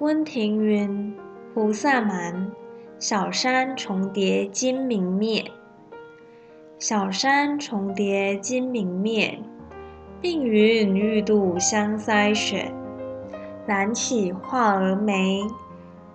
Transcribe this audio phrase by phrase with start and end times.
[0.00, 1.12] 温庭筠，
[1.52, 2.50] 菩萨蛮，
[2.98, 5.44] 小山重叠金明灭。
[6.78, 9.38] 小山重叠金明灭，
[10.22, 12.72] 鬓云欲度香腮雪。
[13.66, 15.42] 燃起画蛾眉，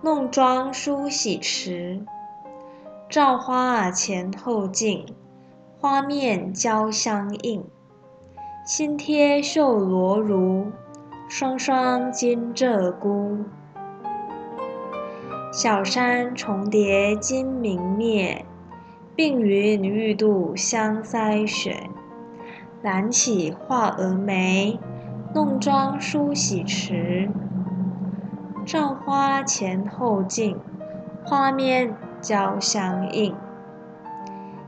[0.02, 2.04] 弄妆梳洗迟。
[3.08, 5.06] 照花前后镜，
[5.78, 7.64] 花面交相映。
[8.66, 10.66] 新贴绣罗襦，
[11.28, 13.44] 双双金鹧鸪。
[15.58, 18.44] 小山重叠金明灭，
[19.14, 21.88] 碧云欲度香腮雪。
[22.82, 24.78] 燃起画蛾眉，
[25.34, 27.30] 弄妆梳洗迟。
[28.66, 30.58] 照花前后镜，
[31.24, 33.34] 花面交相映。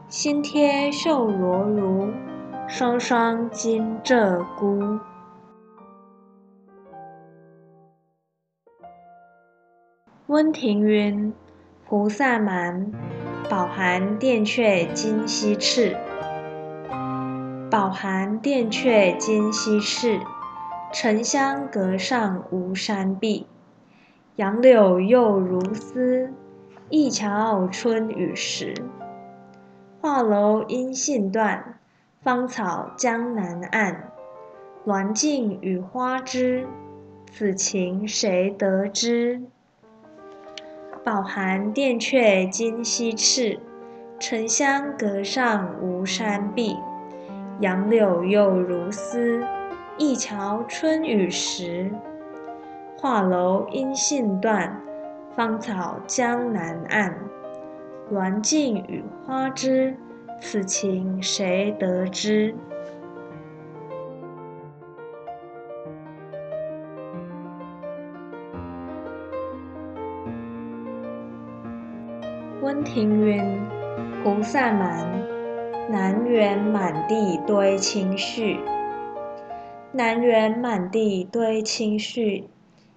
[0.08, 2.10] 新贴绣罗襦，
[2.66, 4.98] 双双金鹧鸪。
[10.28, 11.32] 温庭筠，
[11.88, 12.92] 菩萨蛮，
[13.48, 15.96] 饱含殿阙今夕赤。
[17.70, 20.20] 饱含殿阙今夕赤，
[20.92, 23.46] 沉香阁上无山碧。
[24.36, 26.30] 杨柳又如丝，
[26.90, 28.74] 一桥春雨时。
[30.02, 31.78] 画楼音信断，
[32.20, 34.10] 芳草江南岸。
[34.84, 36.66] 鸾镜与花枝，
[37.32, 39.40] 此情谁得知？
[41.08, 43.58] 饱含殿阙今夕赤，
[44.20, 46.76] 沉香阁上无山碧。
[47.60, 49.42] 杨柳又如丝，
[49.96, 51.90] 一桥春雨时。
[52.98, 54.78] 画楼音信断，
[55.34, 57.16] 芳草江南岸。
[58.12, 59.96] 鸾镜与花枝，
[60.42, 62.54] 此情谁得知？
[72.60, 73.40] 温庭筠，
[74.24, 75.06] 菩萨蛮，
[75.88, 78.58] 南园满地堆青絮。
[79.92, 82.42] 南园满地堆青絮。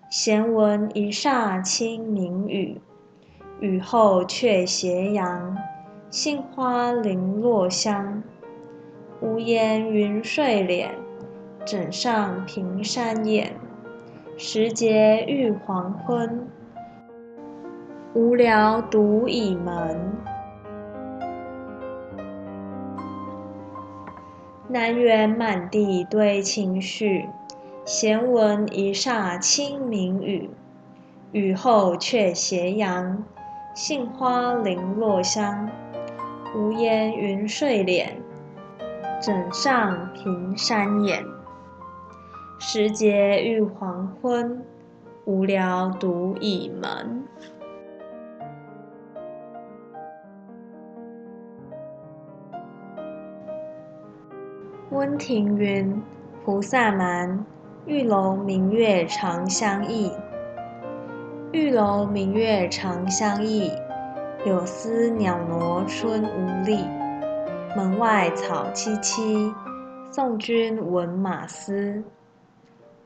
[0.10, 2.82] 闲闻一霎清明雨，
[3.60, 5.56] 雨后却斜阳。
[6.10, 8.24] 杏花零落香。
[9.22, 10.90] 无言云睡脸，
[11.64, 13.54] 枕上平山眼。
[14.38, 16.48] 时节欲黄昏，
[18.14, 20.12] 无聊独倚门。
[24.68, 27.26] 南园满地堆青絮。
[27.86, 30.50] 闲闻一霎清明雨，
[31.32, 33.24] 雨后却斜阳。
[33.74, 35.70] 杏花零落香。
[36.54, 38.22] 无言云睡脸，
[39.22, 41.24] 枕上平山眼。
[42.60, 44.62] 时节欲黄昏，
[45.24, 47.24] 无聊独倚门。
[54.92, 56.02] 温庭筠，
[56.44, 57.46] 菩萨蛮。
[57.86, 60.12] 玉楼明月长相忆，
[61.54, 63.72] 玉楼明月长相忆。
[64.44, 66.86] 柳丝袅娜春无力，
[67.74, 69.54] 门外草萋萋。
[70.12, 72.04] 送君闻马嘶。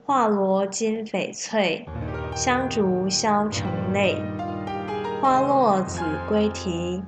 [0.08, 1.88] 画罗金翡翠，
[2.34, 4.20] 香烛消成泪。
[5.22, 7.04] 花落子规啼，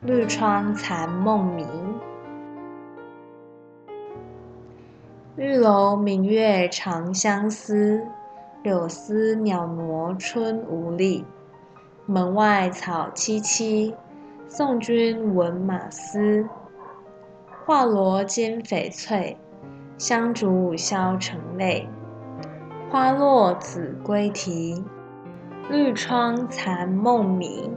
[0.00, 1.66] 绿窗残梦迷。
[5.36, 8.00] 玉楼明月长相思，
[8.62, 11.24] 柳丝袅娜春无力。
[12.06, 13.92] 门外草萋萋，
[14.48, 16.48] 送君闻马嘶。
[17.66, 19.36] 画罗金翡翠，
[19.98, 21.88] 香烛消沉泪。
[22.88, 24.84] 花落子规啼，
[25.68, 27.68] 绿窗残梦迷。